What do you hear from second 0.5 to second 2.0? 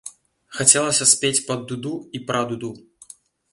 Хацелася спець пад дуду